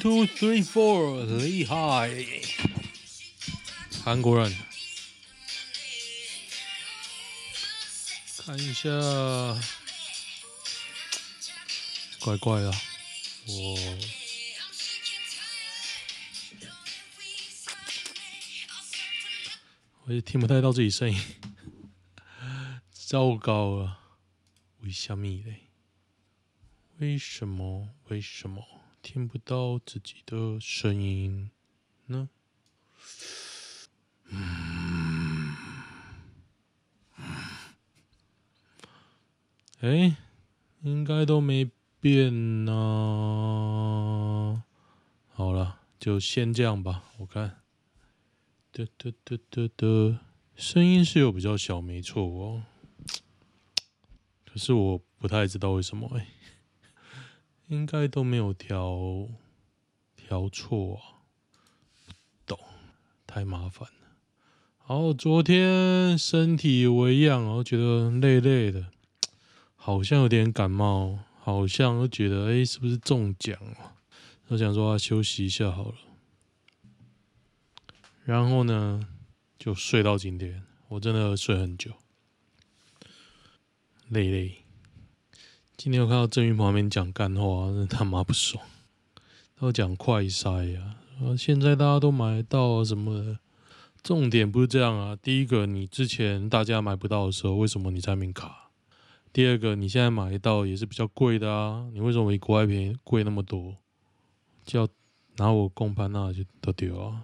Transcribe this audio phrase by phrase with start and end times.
[0.00, 2.10] two three four，厉害！
[4.02, 4.56] 韩国人，
[8.38, 8.88] 看一下，
[12.18, 12.72] 怪怪的，
[13.46, 13.78] 我
[20.06, 21.20] 我也听不太到自己声音，
[22.90, 23.98] 糟糕了，
[24.80, 25.68] 为什么嘞？
[26.96, 27.90] 为什么？
[28.08, 28.79] 为什么？
[29.02, 31.50] 听不到自己的声音
[32.06, 32.28] 呢？
[34.26, 35.54] 嗯，
[39.80, 40.16] 哎，
[40.82, 44.62] 应该都没变呢。
[45.32, 47.04] 好了，就先这样吧。
[47.18, 47.62] 我看，
[48.70, 50.18] 得得得得得，
[50.54, 52.64] 声音是有比较小，没错哦。
[54.44, 56.28] 可是我不太知道为什么哎。
[57.70, 59.28] 应该都没有调
[60.16, 61.22] 调错啊，
[62.04, 62.12] 不
[62.44, 62.58] 懂，
[63.28, 64.08] 太麻烦了。
[64.76, 68.90] 好，昨天身体微恙，我觉得累累的，
[69.76, 73.94] 好像有点感冒，好像又觉得哎、是不是中奖了？
[74.48, 75.94] 我想说要休息一下好了。
[78.24, 79.06] 然后呢，
[79.56, 81.92] 就睡到今天，我真的睡很久，
[84.08, 84.56] 累累。
[85.82, 88.62] 今天我看到郑云旁边讲干话，真他妈不爽。
[89.56, 93.38] 他讲快筛呀，啊，现在大家都买到什么。
[94.02, 95.16] 重点不是这样啊。
[95.16, 98.68] 第一个，你之前大家买不到的时候，为什么你在那边卡？
[99.32, 101.88] 第二个，你现在买得到也是比较贵的啊。
[101.94, 103.78] 你为什么比国外便宜贵那么多？
[104.66, 104.88] 就要
[105.38, 107.22] 拿我共攀那就都丢啊。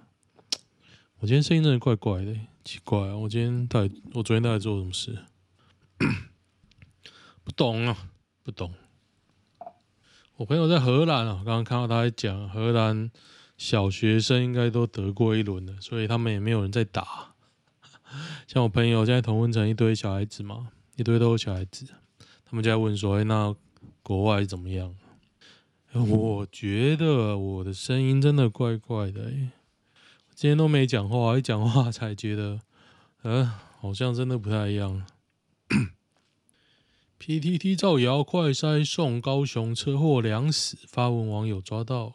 [1.18, 2.34] 我今天声音真的怪怪的，
[2.64, 3.18] 奇怪啊。
[3.18, 5.18] 我今天到底，我昨天到底做了什么事？
[7.44, 8.12] 不懂啊。
[8.46, 8.72] 不懂，
[10.36, 13.10] 我朋友在荷兰啊，刚刚看到他在讲荷兰
[13.56, 17.34] 小学生应该都得过一轮了，所以他们也没有人在打。
[18.46, 21.86] 像我朋友现在同温层一堆小孩子嘛，一堆都是小孩子，
[22.44, 23.52] 他们就在问说：“哎，那
[24.04, 24.94] 国外怎么样？”
[25.90, 29.50] 我觉得我的声音真的怪怪的，哎，
[30.36, 32.60] 今天都没讲话，一讲话才觉得，
[33.24, 33.44] 嗯，
[33.80, 35.04] 好像真的不太一样。
[37.18, 42.14] PTT 造谣，快筛送高雄车祸两死，发文网友抓到。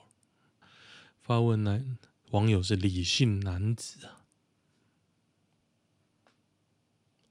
[1.20, 1.98] 发文男
[2.30, 4.26] 网友是李姓男子啊，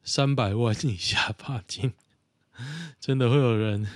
[0.03, 1.93] 三百万以下罚金，
[2.99, 3.87] 真的会有人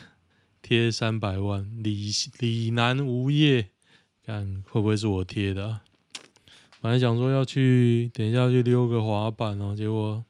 [0.62, 1.82] 贴三百万？
[1.82, 3.70] 李李男无业，
[4.24, 5.84] 看会不会是我贴的啊？
[6.80, 10.25] 本来想说要去，等一下去溜个滑板哦，结果。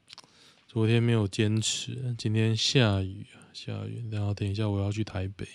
[0.74, 4.08] 昨天没有坚持，今天下雨啊，下雨。
[4.10, 5.46] 然后等一下我要去台北，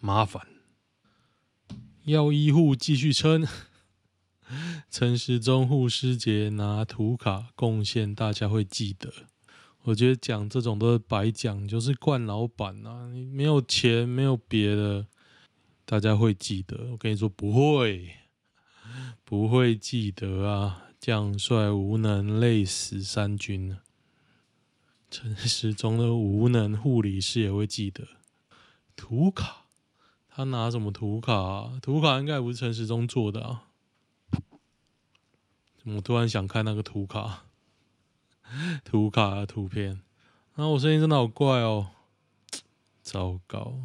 [0.00, 0.44] 麻烦。
[2.06, 3.46] 要医护继续撑，
[4.90, 9.12] 陈时中护师节拿图卡贡献，大家会记得。
[9.82, 13.08] 我觉得讲这种都是白讲，就是惯老板啊。
[13.12, 15.06] 你没有钱，没有别的，
[15.84, 16.90] 大家会记得。
[16.90, 18.10] 我跟你说不会，
[19.24, 20.83] 不会记得啊。
[21.06, 23.76] 将帅无能，累死三军。
[25.10, 28.08] 陈时中的无能，护理师也会记得。
[28.96, 29.66] 图卡，
[30.30, 31.78] 他拿什么图卡啊？
[31.82, 33.64] 图卡应该不是陈时中做的啊。
[35.76, 37.44] 怎么突然想看那个图卡？
[38.82, 40.00] 图卡的图片。
[40.54, 41.90] 啊，我声音真的好怪哦。
[43.02, 43.78] 糟糕，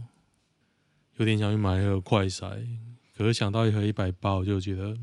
[1.18, 2.66] 有点想去买一盒快筛，
[3.14, 4.98] 可是想到一盒一百八，我就觉得。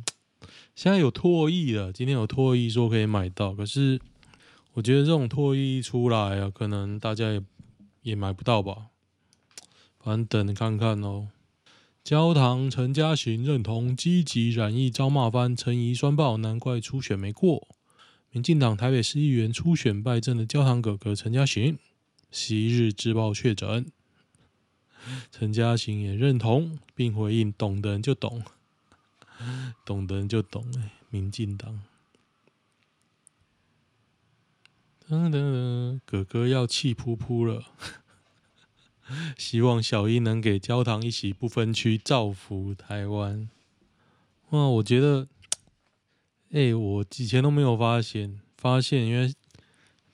[0.75, 4.01] 现在有唾液了，今天有唾液说可以买到，可是
[4.75, 7.43] 我觉得这种唾液出来啊，可能大家也
[8.03, 8.89] 也买不到吧。
[9.99, 11.29] 反正等看看哦。
[12.05, 17.67] 焦糖陈嘉行认同积极染疫遭骂翻，陈怡酸爆，难怪初选没过。
[18.31, 21.79] 民进党台北市议员初选败阵的焦糖哥哥陈嘉行，
[22.31, 23.87] 昔日自曝确诊。
[25.33, 28.43] 陈嘉行也认同，并回应：懂的人就懂。
[29.85, 31.81] 懂的人就懂哎，民进党，
[35.09, 37.65] 噔噔噔，哥哥要气噗噗了，
[39.37, 43.49] 希望小英能给焦糖一起不分区，造福台湾。
[44.51, 45.29] 哇，我觉得，
[46.53, 49.35] 哎，我以前都没有发现，发现，因为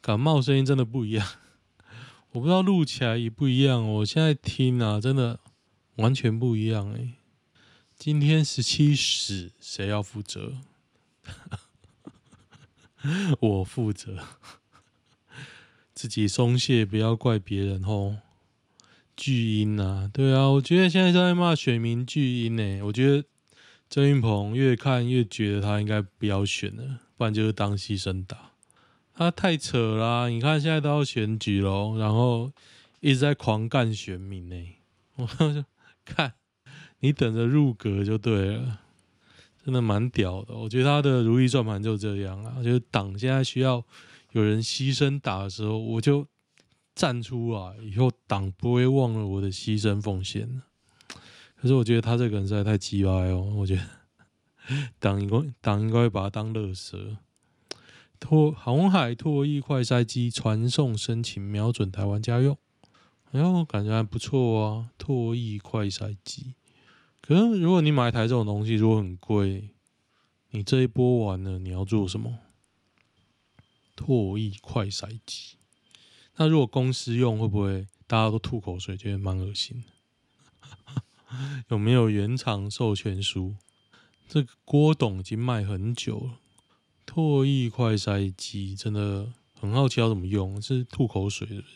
[0.00, 1.26] 感冒声音真的不一样。
[2.32, 5.38] 我不知道录起来也不一样，我现在听啊，真的
[5.96, 7.14] 完全不一样哎。
[8.04, 10.54] 今天十七时，谁要负责？
[13.38, 14.18] 我负责。
[15.94, 18.18] 自己松懈，不要怪别人哦。
[19.14, 22.82] 巨婴啊，对啊，我觉得现在在骂选民巨婴呢。
[22.82, 23.24] 我觉得
[23.88, 28.50] 郑云鹏越看越觉得他应该不要选了，不然就是当牺牲打。
[29.14, 30.28] 他太扯啦！
[30.28, 32.50] 你看现在都要选举喽，然后
[32.98, 34.56] 一直在狂干选民呢。
[35.14, 35.24] 我
[35.54, 35.64] 就
[36.04, 36.34] 看
[37.02, 38.80] 你等着入阁就对了，
[39.62, 40.54] 真的蛮屌的。
[40.56, 43.84] 我觉得他的如意算盘就这样啊，就是党现在需要
[44.32, 46.26] 有人牺牲打的时候，我就。
[46.94, 50.60] 站出来以后，党不会忘了我的牺牲奉献。
[51.56, 53.82] 可是我觉得他这个人实在太鸡歪哦，我觉得
[55.00, 57.16] 党应该党应该会把他当乐色。
[58.20, 62.58] 拓鸿海唾液快筛机传送申请，瞄准台湾家用。
[63.30, 64.90] 哎呦，感觉还不错啊！
[64.98, 66.52] 唾液快筛机。
[67.22, 69.70] 可是如果你买一台这种东西，如果很贵，
[70.50, 72.40] 你这一波完了，你要做什么？
[73.96, 75.56] 唾液快筛机。
[76.36, 81.02] 那如果公司用会不会大家都吐口水，觉得蛮恶心的？
[81.70, 83.54] 有没有原厂授权书？
[84.28, 86.38] 这个郭董已经卖很久了。
[87.06, 91.74] 唾液快筛机真的很好奇要怎么用，是吐口水是不是？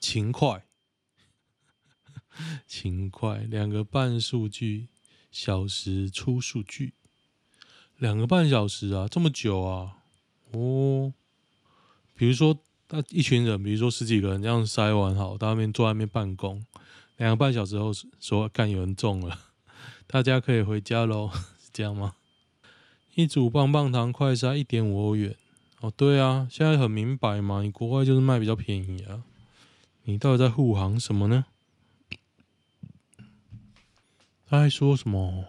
[0.00, 0.64] 勤快，
[2.66, 4.88] 勤快，两个半数据
[5.30, 6.94] 小时出数据，
[7.98, 9.98] 两个半小时啊，这么久啊？
[10.52, 11.12] 哦，
[12.14, 12.58] 比如说。
[12.92, 16.60] 那一群人，比如说十几个人，这样筛完好，到那边坐在那边办公，
[17.18, 19.38] 两个半小时后说干有人中了，
[20.08, 21.30] 大家可以回家喽，
[21.62, 22.16] 是这样吗？
[23.14, 25.36] 一组棒棒糖快筛一点五欧元，
[25.78, 29.22] 哦，对啊，现在很明白嘛，你国外就是卖比较便宜啊，
[30.02, 31.46] 你到底在护航什么呢？
[34.50, 35.44] 他还说什么？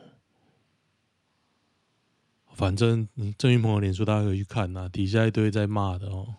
[2.54, 6.36] 反正郑云鹏的脸书大家可以去看呐、底下一堆在骂的哦。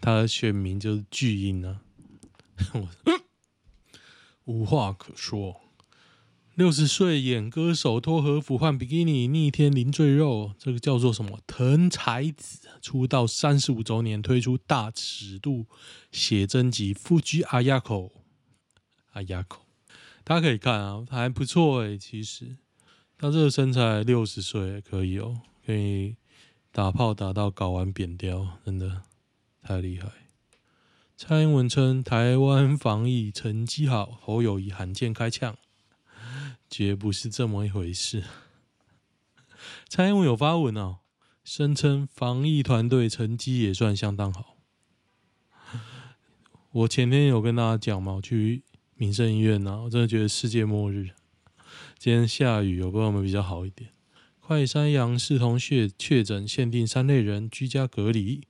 [0.00, 1.82] 他的选民就是巨婴啊，
[2.74, 2.88] 我
[4.52, 5.60] 无话可说。
[6.56, 11.38] 六十岁演歌手脱和服换比基尼逆天零赘肉，这个叫做什么？
[11.46, 15.66] 藤彩子出道三十五周年推出大尺度
[16.10, 18.08] 写真集《Fuji Ayako》，
[19.12, 19.64] 阿亚口，
[20.24, 21.96] 大家可以看啊，还不错哎。
[21.96, 22.56] 其实
[23.18, 26.16] 他这个身材六十岁可以哦，可以
[26.70, 29.02] 打炮打到睾丸扁掉，真的。
[29.62, 30.08] 太厉害！
[31.16, 35.54] 蔡英文称台湾防疫成绩好，侯友宜罕见开呛，
[36.70, 38.24] 绝不是这么一回事。
[39.86, 41.00] 蔡英文有发文哦，
[41.44, 44.56] 声称防疫团队成绩也算相当好。
[46.70, 48.62] 我前天有跟大家讲嘛，我去
[49.00, 51.12] 民生医院呐，我真的觉得世界末日。
[51.96, 53.92] 今天下雨，我不知道有没有比较好一点。
[54.38, 58.42] 快山阳视同确确诊，限定三类人居家隔离。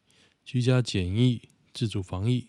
[0.44, 1.42] 居家检疫、
[1.72, 2.48] 自主防疫，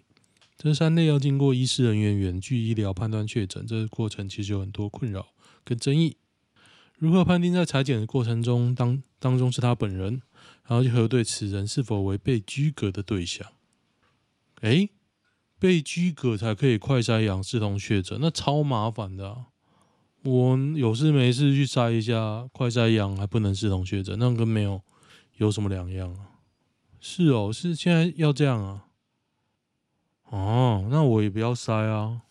[0.57, 5.27] 这三类要经过医师人员远距医疗判断确诊，这个过程其实有很多困扰
[5.63, 6.17] 跟争议。
[6.97, 10.23] 如何判定在采检的过程中当当中是他本人，
[10.67, 13.47] 然后去核对此人是否为被居隔的对象？
[14.61, 14.89] 诶，
[15.61, 19.45] 被居隔才可以快筛阳视同确诊，那超麻烦的。
[20.23, 24.81] 我有事没事去筛一下，快筛阳还不能视同确诊，那跟没有
[25.37, 26.41] 有什么两样啊？
[26.99, 28.87] 是哦，是现在要这样啊？
[30.29, 32.23] 哦，那我也不要筛啊，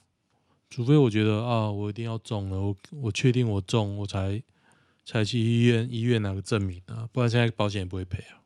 [0.69, 4.43] 除非我觉得啊，我一定要中了，我我确定我中，我才
[5.05, 8.43] 才去医院医院拿个证明啊，不然现在保险也不会赔啊。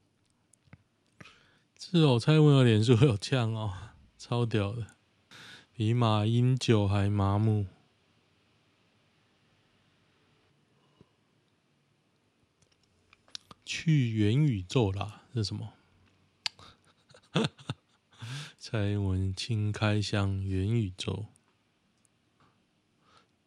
[1.79, 3.73] 是哦，蔡英文的脸书有呛哦，
[4.27, 4.87] 超屌的，
[5.75, 7.67] 比马英九还麻木。
[13.67, 15.75] 去元宇宙啦，是什么？
[18.59, 21.27] 蔡英文轻开箱元宇宙，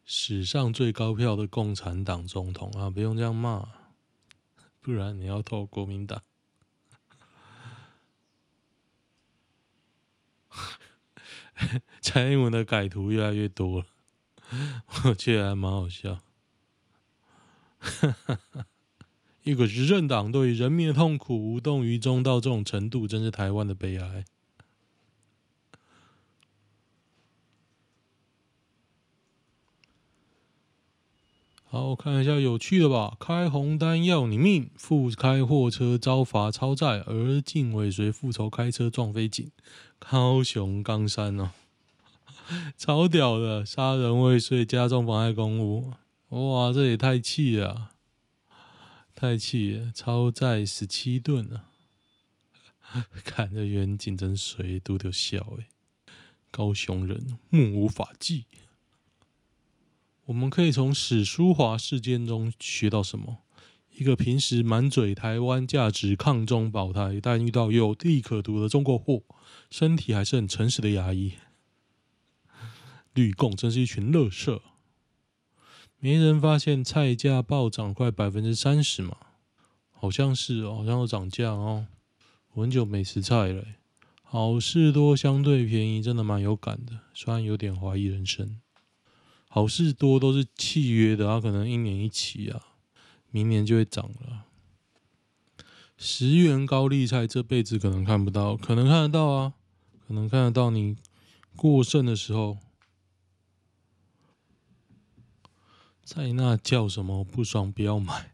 [0.04, 2.88] 史上最高票的共产党总统啊！
[2.88, 3.68] 不用这样骂，
[4.80, 6.22] 不然你要投国民党。
[12.00, 13.86] 蔡英文的改图越来越多了，
[15.04, 16.20] 我觉得还蛮好笑。
[19.44, 24.24] 一个执政党对人民的痛苦无动于衷到这种程度，真是台湾的悲哀。
[31.70, 33.14] 好，我看一下有趣的吧。
[33.20, 39.50] 开红单要你命，副开货车遭罚超载，而竟尾随复仇开车撞飞警。
[39.98, 41.50] 高雄冈山哦，
[42.78, 45.92] 超屌的，杀人未遂加重妨碍公务。
[46.30, 47.90] 哇，这也太气了，
[49.14, 49.92] 太气了！
[49.94, 51.68] 超载十七吨啊！
[53.22, 55.66] 看着远景真水都得笑诶。
[56.50, 58.46] 高雄人目无法纪。
[60.28, 63.38] 我们可以从史书华事件中学到什么？
[63.96, 69.22] 一个平时满嘴台湾价值、抗中保台，但遇到有利可图的中国货，
[69.70, 71.32] 身体还是很诚实的牙医。
[73.14, 74.60] 绿共真是一群垃圾。
[75.98, 79.16] 没人发现菜价暴涨快百分之三十嘛？
[79.90, 81.86] 好像是哦，好像有涨价哦。
[82.52, 83.64] 我很久没吃菜了，
[84.22, 88.60] 好事多相对便宜，真的蛮有感的，虽然有点怀疑人生。
[89.48, 92.62] 好事多都是契约的，它可能一年一期啊，
[93.30, 94.44] 明年就会涨了。
[95.96, 99.54] 十元高丽菜这辈子可能看不到，可能看得到啊，
[100.06, 100.96] 可能看得到你
[101.56, 102.58] 过剩的时候。
[106.04, 108.32] 在那叫什么不爽不要买。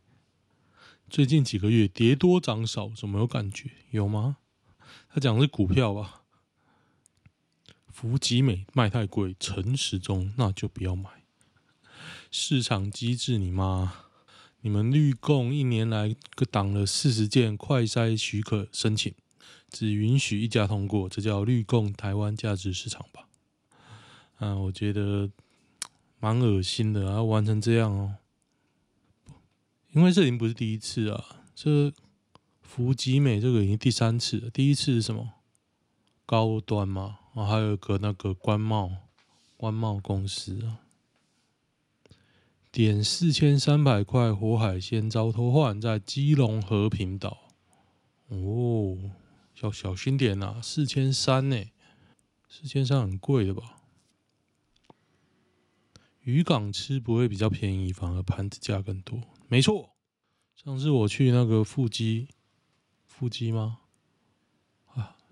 [1.09, 3.71] 最近几个月跌多涨少，怎么有感觉？
[3.91, 4.37] 有吗？
[5.09, 6.24] 他讲的是股票吧？
[7.95, 11.23] 福吉美卖太贵，诚实中那就不要买。
[12.29, 13.93] 市场机制你妈！
[14.63, 16.17] 你们绿共一年来
[16.51, 19.15] 挡了四十件快筛许可申请，
[19.71, 23.29] 只允许一家通过，这叫绿共台湾价值市场吧？
[24.39, 25.31] 啊，我觉得
[26.19, 28.17] 蛮恶心的啊，玩成这样哦。
[29.93, 31.93] 因为这已经不是第一次啊，这
[32.61, 34.51] 福吉美这个已经第三次了。
[34.51, 35.35] 第一次是什么？
[36.27, 37.21] 高端吗。
[37.35, 38.91] 我，还有一个那个官贸，
[39.57, 40.81] 官贸公司啊，
[42.71, 47.51] 点四千三百块活海鲜遭偷换，在基隆和平岛。
[48.29, 48.97] 哦，
[49.63, 51.65] 要小心点呐，四千三呢，
[52.49, 53.81] 四千三很贵的吧？
[56.21, 59.21] 渔港吃不会比较便宜，反而盘子价更多。
[59.49, 59.91] 没错，
[60.55, 62.29] 上次我去那个富基，
[63.05, 63.81] 富基吗？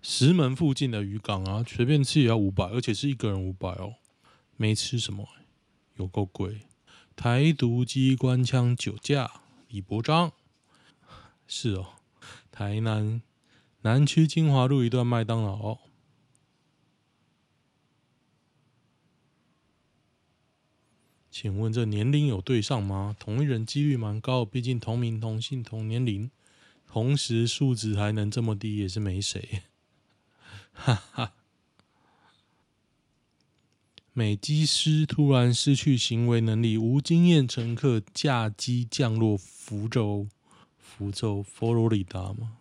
[0.02, 3.94] 石门附近的渔港啊，随便吃也要五百，而且是一个人五百哦。
[4.56, 5.28] 没吃什么，
[5.94, 6.62] 有够贵。
[7.14, 9.30] 台独机关枪酒驾，
[9.68, 10.32] 李伯章。
[11.46, 11.94] 是哦，
[12.50, 13.22] 台南
[13.82, 15.78] 南区金华路一段麦当劳。
[21.30, 23.16] 请问这年龄有对上吗？
[23.18, 26.30] 同一人几率蛮高，毕竟同名同姓同年龄，
[26.86, 29.62] 同时数值还能这么低，也是没谁。
[30.72, 31.32] 哈哈，
[34.12, 40.28] 美机师突然失去行为能力，无经验乘客驾机降落福州，
[40.78, 42.58] 福州佛罗里达吗？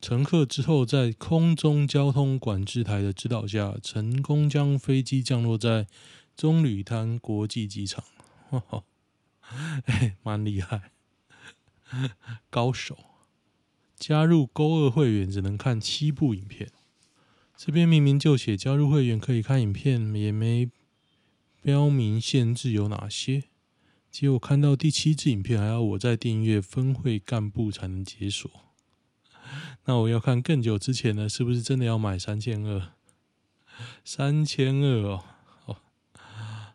[0.00, 5.86] 乘客之后在空中交通管制台的指导下，成功将飞机降落在
[6.36, 8.04] 棕榈滩国际机场。
[8.50, 8.84] 哈哈，
[9.86, 10.92] 哎，蛮厉害，
[12.50, 13.13] 高手。
[14.06, 16.70] 加入勾二会员只能看七部影片，
[17.56, 20.70] 这边明明就写加入会员可以看影片，也没
[21.62, 23.44] 标明限制有哪些。
[24.10, 28.50] 结果看到第七支影片，还要我在订阅分会干部才能解锁。
[29.86, 32.92] 那我要看更久之前的，是不是真的要买三千二？
[34.04, 35.24] 三千二哦，
[35.64, 35.76] 哦，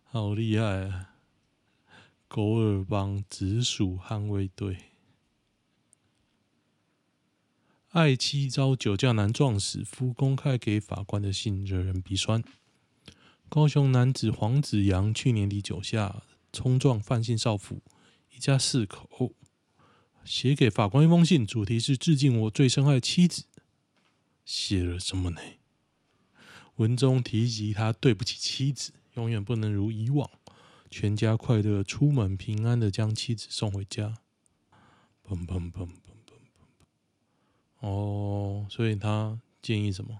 [0.10, 1.10] 好厉害啊！
[2.28, 4.89] 勾二帮直属捍卫队。
[7.90, 12.44] 爱妻遭酒驾男撞死，夫公开给法官的信惹人鼻酸。
[13.50, 16.22] 高雄男子黄子扬去年底酒驾
[16.54, 17.82] 冲撞范姓少妇，
[18.32, 19.34] 一家四口，
[20.24, 23.46] 写给法官一封信，主题是致敬我最深爱妻子。
[24.46, 25.42] 写了什么呢？
[26.76, 30.30] 文中提及他对不起妻子，永远不能如以往，
[30.92, 34.20] 全家快乐出门，平安的将妻子送回家。
[35.28, 35.90] 砰砰砰。
[37.80, 40.20] 哦，所以他建议什么？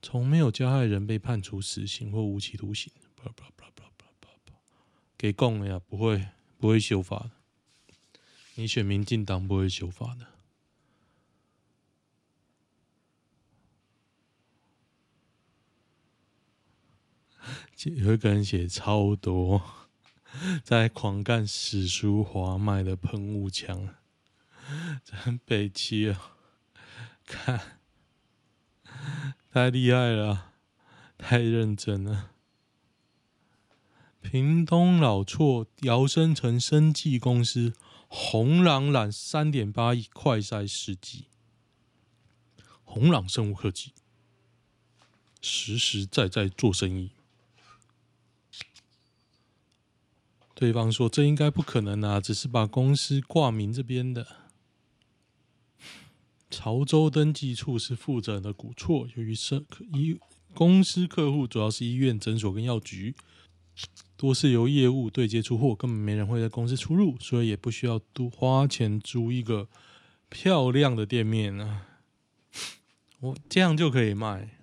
[0.00, 2.92] 从没有加害人被判处死刑或无期徒刑。
[5.16, 6.28] 给供了呀，不会
[6.58, 7.30] 不会修法的。
[8.56, 10.26] 你选民进党不会修法的。
[17.84, 19.62] 有一个人写超多，
[20.64, 23.94] 在狂干史书华卖的喷雾枪，
[25.04, 26.36] 真北七啊！
[27.26, 27.78] 看，
[29.50, 30.52] 太厉害了，
[31.18, 32.30] 太认真了。
[34.20, 37.74] 屏东老厝摇身成生技公司，
[38.08, 41.26] 红朗揽三点八亿快筛试剂。
[42.84, 43.92] 红朗生物科技
[45.40, 47.12] 实实在在做生意。
[50.54, 54.36] 对方说：“这应该不可能啊，只是把公司挂名这边的。”
[56.52, 60.18] 潮州登记处是负责人的古错，由于是医
[60.52, 63.14] 公司客户主要是医院、诊所跟药局，
[64.18, 69.66] 多是由业务对接出货，根本没人会在公司出入，所以也不需要多花钱租一个
[70.28, 71.86] 漂亮的店面啊。
[73.20, 74.58] 我这样就可以卖，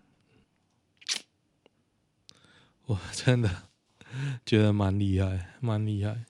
[2.86, 3.64] 我真的
[4.46, 6.26] 觉得蛮厉害，蛮厉害。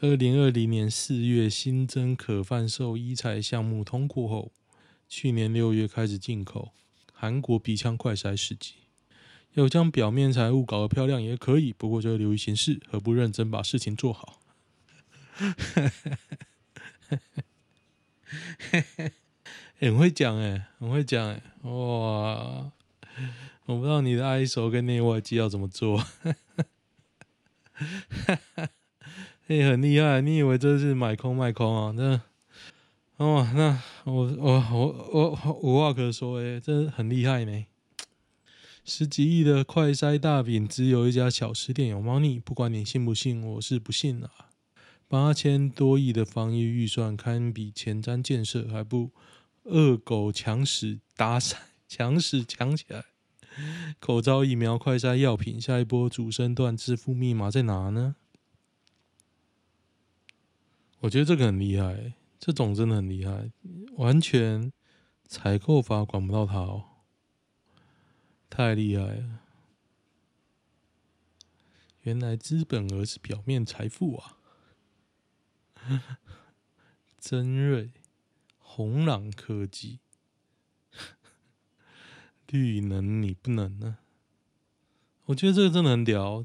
[0.00, 4.52] 二零二零年四月新增可贩售医材项目通过后。
[5.14, 6.72] 去年六月开始进口
[7.12, 8.76] 韩国鼻腔快筛试剂，
[9.52, 14.40] 要将表面财务搞得漂亮也可以，不过就流于形式，何不认真把事情做好？
[19.78, 22.72] 很会讲哎，很会讲哎，哇！
[23.66, 26.02] 我不知道你的 ISO 跟内外机要怎么做，
[29.46, 31.92] 哎， 很厉害，你以为这是买空卖空啊？
[31.94, 32.31] 那。
[33.22, 37.66] 哦，那我我我我无话可说诶，真很厉害呢！
[38.84, 44.50] 十几亿的快筛大饼，只有一家小吃店有猫腻，不管你信不信，我是不信啊！
[45.06, 49.12] 八千多亿的防疫预算，堪比前瞻建设，还不
[49.66, 53.04] 恶狗抢屎打伞，抢屎抢起来！
[54.00, 58.16] 口罩、疫苗、快筛、药品，下一波主升段支付密码在哪呢？
[61.02, 62.14] 我觉得这个很厉害。
[62.44, 63.52] 这种真的很厉害，
[63.98, 64.72] 完全
[65.28, 66.86] 采购法管不到他哦，
[68.50, 69.42] 太厉害了！
[72.00, 74.38] 原来资本额是表面财富啊！
[77.20, 77.92] 曾瑞、
[78.58, 80.00] 红朗科技、
[82.50, 83.98] 绿能，你不能呢？
[85.26, 86.44] 我觉得这个真的很屌。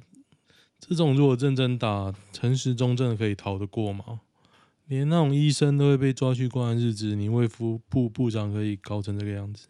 [0.79, 4.21] 这种如果认真打，陈时中真的可以逃得过吗？
[4.88, 9.67] 连那种医生都会被抓去关的日子，你卫福部部长可以搞成这个样子？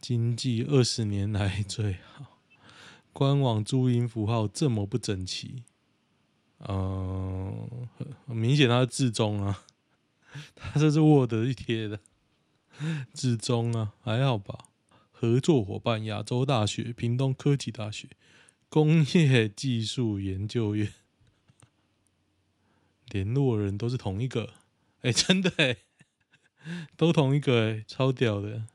[0.00, 2.38] 经济二十年来最好，
[3.12, 5.64] 官网注音符号这么不整齐，
[6.68, 7.88] 嗯，
[8.26, 9.64] 很明显他是置中啊，
[10.54, 12.00] 他这是 Word 一贴的，
[13.12, 14.66] 置中啊，还好吧？
[15.10, 18.08] 合作伙伴：亚洲大学、屏东科技大学、
[18.68, 20.92] 工业技术研究院。
[23.10, 24.54] 联络人都是同一个，
[25.00, 25.76] 哎、欸，真的哎，
[26.96, 28.66] 都同一个哎，超屌的，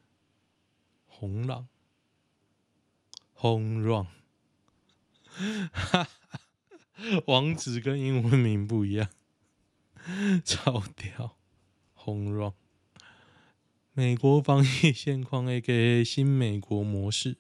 [1.05, 1.67] 红朗
[3.35, 4.07] ，Home Run，
[5.71, 6.07] 哈哈，
[7.27, 9.09] 网址跟英文名不一样，
[10.43, 11.37] 超屌
[11.95, 12.53] ，Home Run，
[13.93, 17.37] 美国防疫现况 AKA 新美国模式。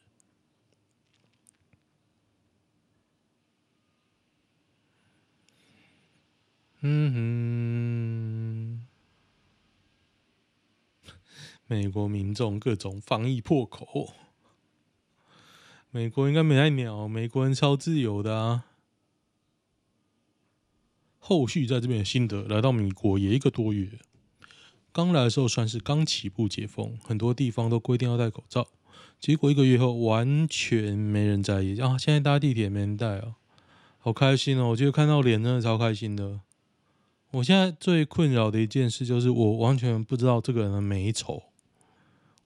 [6.85, 8.81] 嗯
[11.05, 11.11] 哼，
[11.65, 14.13] 美国民众各种防疫破口，
[15.91, 18.65] 美国应该没爱鸟，美国人超自由的啊。
[21.19, 23.99] 后续在这边的心得，来到美国也一个多月，
[24.91, 28.67] 刚来的时候算是刚起步解封，很多地方都规定要戴口罩，
[29.21, 31.97] 结果一个月后完全没人在意啊！
[31.97, 33.37] 现在搭地铁没人戴啊，
[33.99, 34.71] 好开心哦！
[34.71, 36.41] 我觉得看到脸真的超开心的。
[37.33, 41.41] 我现在最困扰的一件事就是，我完全不知道这个人的美丑，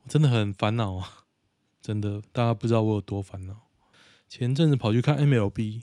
[0.03, 1.25] 我真的很烦恼啊！
[1.81, 3.67] 真的，大家不知道我有多烦恼。
[4.29, 5.81] 前阵子跑去看 MLB，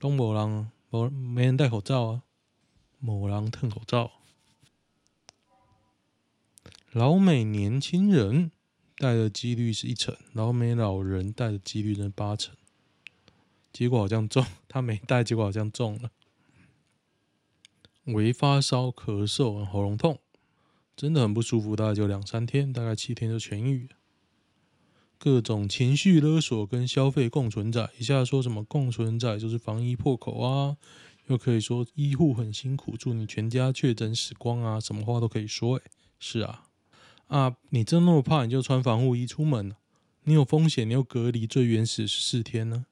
[0.00, 2.22] 东某狼某没人戴口罩啊，
[2.98, 4.12] 某狼褪口罩，
[6.92, 8.50] 老美年轻人
[8.96, 12.54] 戴的几率是一成，老美老人戴的几率是八成，
[13.74, 16.10] 结果好像中， 他没戴，结果好像中了。
[18.12, 20.18] 微发烧、咳嗽、喉咙痛，
[20.96, 23.88] 真的很不舒服，大概就两三天，大概七天就痊愈。
[25.18, 30.76] 各种情绪勒索跟消费共存仔，一下说什么共存在就是防疫破口啊，
[31.26, 35.76] 又可以说医护很辛苦，祝你全家确诊死光啊，什么话都可以说。
[35.76, 35.82] 哎，
[36.20, 36.64] 是啊，
[37.26, 39.74] 啊，你真那么怕，你就穿防护衣出门。
[40.24, 42.86] 你有风险，你又隔离最原始十四天呢？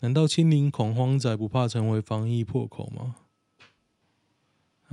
[0.00, 3.16] 难道清零恐慌仔不怕成为防疫破口吗？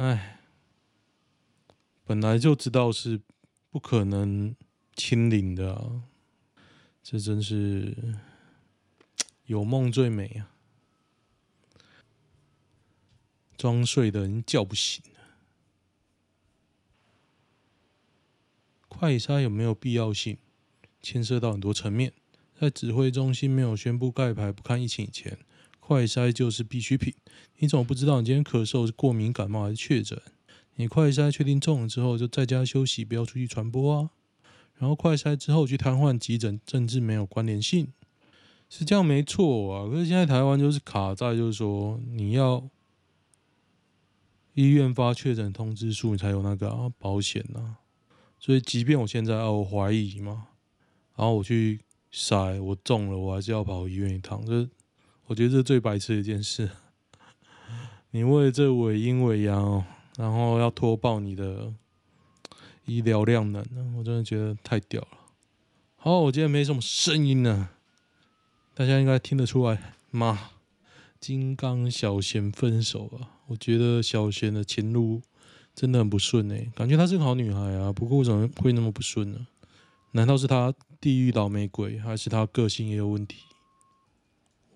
[0.01, 0.39] 哎，
[2.03, 3.21] 本来就知道是
[3.69, 4.55] 不可能
[4.95, 6.01] 清零的啊，
[7.03, 8.15] 这真是
[9.45, 10.55] 有梦最美啊！
[13.55, 15.21] 装睡的人叫不醒了。
[18.87, 20.39] 快筛有没有必要性？
[21.03, 22.11] 牵涉到很多层面。
[22.59, 25.37] 在指挥中心没有宣布盖牌不看疫情以前，
[25.81, 27.13] 快筛就是必需品。
[27.57, 30.17] 你怎么不知道你今天咳嗽是过敏感冒还是确诊？
[30.75, 34.11] 你快筛确定中了之后，就在家休息，不要出去传播啊。
[34.77, 37.91] 然后快筛之后去瘫痪急诊，政治没有关联性，
[38.69, 39.89] 是这样没错啊。
[39.89, 42.69] 可是现在台湾就是卡在，就是说你要
[44.53, 47.77] 医院发确诊通知书，你才有那个、啊、保险呐、啊。
[48.39, 50.47] 所以即便我现在啊，我怀疑嘛，
[51.17, 51.81] 然后我去。
[52.13, 54.45] 筛我中了，我还是要跑医院一趟。
[54.45, 54.67] 这
[55.31, 56.69] 我觉得这是最白痴的一件事。
[58.11, 59.81] 你为这伪阴伪阳，
[60.17, 61.73] 然后要拖爆你的
[62.83, 63.63] 医疗量能，
[63.97, 65.17] 我真的觉得太屌了。
[65.95, 67.69] 好，我今天没什么声音呢，
[68.73, 70.49] 大家应该听得出来吗？
[71.17, 73.39] 金刚小贤分手啊！
[73.47, 75.21] 我觉得小贤的前路
[75.73, 79.47] 真的很不顺诶、感觉她是个好女孩啊，不过为什么会那么不顺呢？
[80.11, 80.73] 难道是她？
[80.99, 83.45] 地狱倒霉鬼，还是她个性也有问题？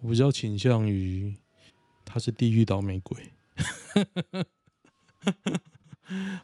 [0.05, 1.35] 我比较倾向于
[2.05, 3.33] 他是地狱倒霉鬼，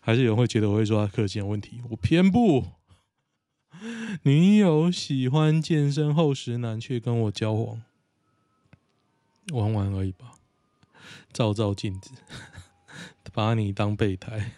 [0.02, 1.80] 还是有人会觉得我会说他个性问题？
[1.91, 2.65] 我偏不。
[4.24, 7.84] 女友喜欢健身厚实男，却跟我交往，
[9.54, 10.34] 玩玩而已吧，
[11.32, 12.10] 照照镜子，
[13.32, 14.54] 把你当备胎，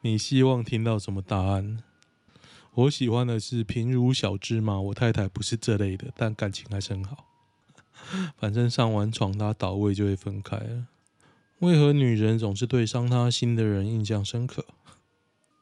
[0.00, 1.78] 你希望听到什么答案？
[2.74, 7.24] 我喜欢的是平如小芝麻，我太太不是这类的，但感情还是很好。
[8.36, 10.86] 反正上完床她倒位就会分开了。
[11.60, 14.64] 为何女人总是对伤她心的人印象深刻？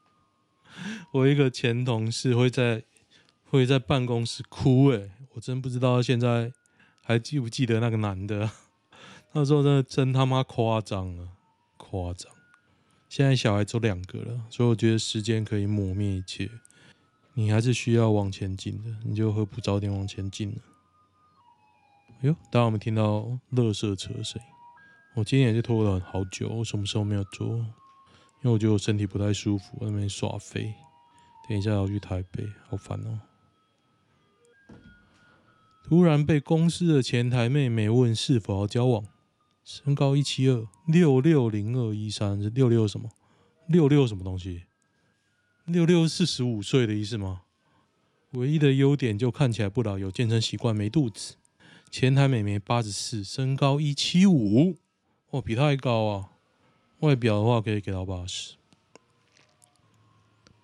[1.12, 2.82] 我一个前同事会在
[3.44, 6.52] 会在办公室哭，诶，我真不知道现在
[7.02, 8.50] 还记不记得那个男的。
[9.32, 11.28] 那时候真的真他妈夸张了，
[11.76, 12.30] 夸张。
[13.08, 16.50] 现在小孩都两个了，所以我觉得时间可以抹灭一切。
[17.34, 20.56] 你还是需要往前进的，你就何不早点往前进呢？
[22.20, 23.20] 哎呦，大家有没有听到
[23.52, 24.48] 垃圾车声音？
[25.14, 27.46] 我今天也是拖了好久，我什么时候没有做？
[27.48, 30.74] 因为我觉得我身体不太舒服，我在那边耍废。
[31.48, 33.20] 等一下要去台北，好烦哦。
[35.82, 39.04] 突然被公司的前台妹妹问是否要交往，
[39.62, 43.10] 身高一七二，六六零二一三，是六六什么？
[43.66, 44.64] 六六什么东西？
[45.66, 47.42] 六六四十五岁的意思吗？
[48.30, 51.36] 唯一的优点就看起来不老，有健身习惯，没肚子。
[51.96, 54.74] 前台美眉八十四，身高一七五，
[55.30, 56.30] 哦，比他还高啊！
[56.98, 58.56] 外表的话可以给到八十。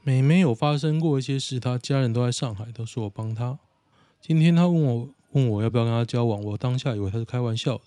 [0.02, 3.60] 美眉有发生过一些事，她家人都在上海，都是我帮她。
[4.20, 7.84] 今天她问我问我要不要跟她交往，我当下以为她是开玩笑的，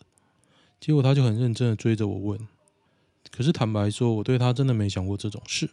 [0.79, 2.47] 结果她就很认真的追着我问。
[3.29, 5.69] 可是坦白说，我对她真的没想过这种事。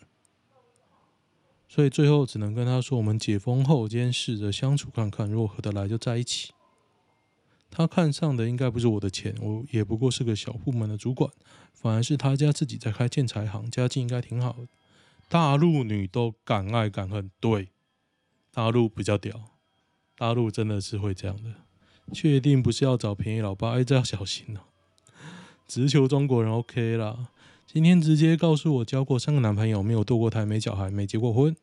[1.68, 6.50] 所以最后只能跟她说，我们解封后今天试着相处看看，如果合得来就在一起。
[7.70, 11.30] 他看上的应该不是我的钱，我也不过是个小部门的主管，
[11.72, 14.66] 反而是他家自己在开建材行，家境应该挺好的。
[15.28, 17.68] 大陆女都敢爱敢恨，对，
[18.52, 19.52] 大陆比较屌，
[20.16, 21.54] 大陆真的是会这样的。
[22.12, 23.70] 确定不是要找便宜老爸？
[23.70, 24.62] 哎，这要小心哦。
[25.68, 27.28] 直球中国人 OK 啦。
[27.64, 31.54] 今天直接告诉我交过三个男朋友，没有堕过胎，没小孩，没结过婚，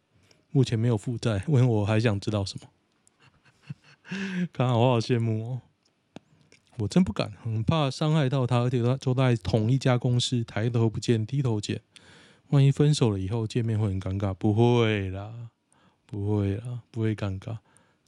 [0.52, 1.43] 目前没有负债。
[1.50, 4.48] 问我还想知道什么？
[4.54, 5.62] 看我好羡慕哦！
[6.80, 11.82] 我真不敢，很怕伤害到他，而且他都在同一家公司，抬头不见低头见，
[12.50, 14.34] 万一分手了以后见面会很尴尬。
[14.34, 15.50] 不会啦，
[16.06, 17.58] 不会啦，不会尴尬。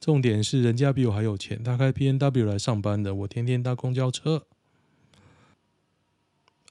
[0.00, 4.46] 重点是人家比我还有钱，他开 BMW 来上班的，我天天搭公交车。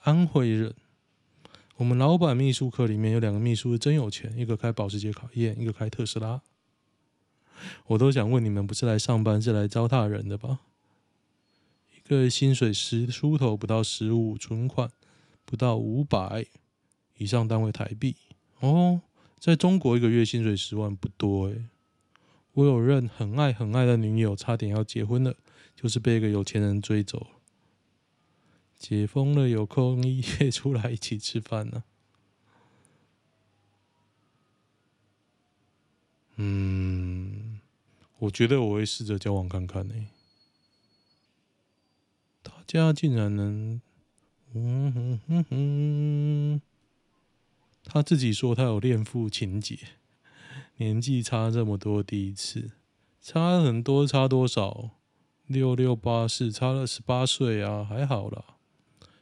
[0.02, 0.74] 安徽人。
[1.76, 6.42] 我们老板秘书课里面有两个秘书是真有钱，一个开保时捷考验，一个开特斯拉。
[7.88, 10.60] 我都想问你们，不是来上班，是来糟蹋人的吧？
[12.10, 14.90] 个月薪水十出头不到十五，存款
[15.46, 16.48] 不到五百
[17.18, 18.16] 以上单位台币
[18.62, 19.02] 哦，
[19.38, 21.66] 在中国一个月薪水十万不多诶。
[22.54, 25.36] 我有任很爱很爱的女友，差点要结婚了，
[25.76, 27.28] 就是被一个有钱人追走。
[28.76, 31.84] 解封了，有空一夜出来一起吃饭呢、
[36.38, 37.60] 嗯，
[38.18, 39.94] 我觉得我会试着交往看看呢、
[42.70, 43.82] 家竟然能，
[44.54, 46.62] 嗯哼哼哼，
[47.84, 49.76] 他自己说他有恋父情节，
[50.78, 52.74] 年纪差这么多，第一次
[53.20, 54.92] 差很多，差多少？
[55.48, 58.46] 六六八四，差了十八岁啊，还好啦，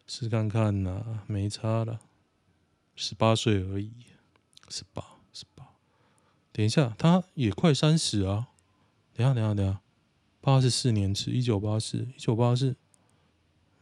[0.06, 2.02] 试看看呐、没差了，
[2.98, 3.94] 十八岁而已，
[4.68, 5.66] 十八十八。
[6.52, 8.50] 等一下，他也快三十啊。
[9.14, 9.80] 等下等下等下，
[10.42, 12.76] 八十四年次，一九八四，一九八四，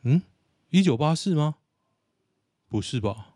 [0.07, 0.21] 嗯，
[0.69, 1.55] 一九八四吗？
[2.69, 3.35] 不是吧？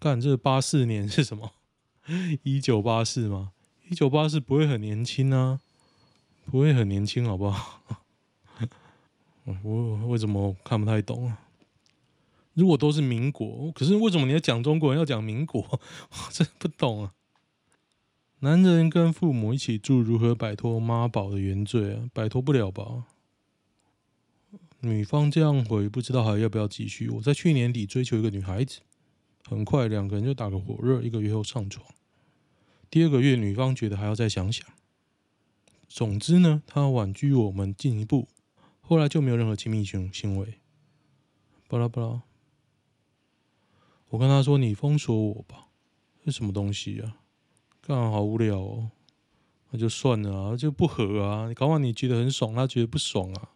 [0.00, 1.52] 干，这八四年是什么？
[2.42, 3.52] 一九八四吗？
[3.88, 5.60] 一九八四不会很年轻啊。
[6.46, 7.82] 不会很年轻，好不好？
[9.62, 11.38] 我为什么看不太懂啊？
[12.54, 15.60] 如果都是民国，可是为什么你要讲中国人要讲民国？
[15.70, 15.78] 我
[16.32, 17.14] 真不懂啊！
[18.40, 22.10] 男人跟父母一起住，如何摆脱妈宝的原罪啊？
[22.12, 23.04] 摆脱不了吧？
[24.82, 27.08] 女方这样回，不知道还要不要继续？
[27.10, 28.80] 我在去年底追求一个女孩子，
[29.46, 31.86] 很快两个人就打个火热，一个月后上床。
[32.88, 34.66] 第二个月，女方觉得还要再想想。
[35.86, 38.28] 总之呢，她婉拒我们进一步，
[38.80, 40.54] 后来就没有任何亲密行行为。
[41.68, 42.22] 巴拉巴拉，
[44.08, 45.68] 我跟她说：“你封锁我吧。”
[46.24, 47.18] 这什么东西啊？
[47.82, 48.90] 干好无聊哦。
[49.70, 51.48] 那就算了啊，就不合啊。
[51.48, 53.50] 你搞完你觉得很爽，他觉得不爽啊？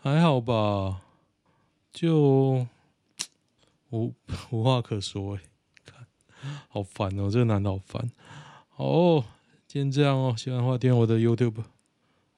[0.00, 1.02] 还好吧，
[1.92, 2.66] 就
[3.90, 4.14] 无
[4.50, 5.42] 无话可说哎。
[5.84, 6.06] 看，
[6.68, 8.10] 好烦哦，这个男的好烦。
[8.76, 9.24] 哦。
[9.66, 11.62] 今天这样哦，喜欢的话点我的 YouTube。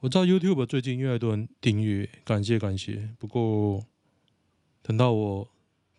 [0.00, 3.14] 我知道 YouTube 最近越来越多人订阅，感谢感谢。
[3.20, 3.84] 不过
[4.82, 5.48] 等到我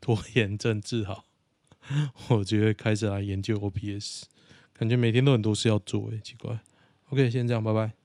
[0.02, 1.24] 拖延症治好，
[2.28, 4.24] 我就会开始来研究 OBS。
[4.74, 6.60] 感觉每天都很多事要做，诶，奇怪。
[7.12, 8.01] OK，先这样，拜拜。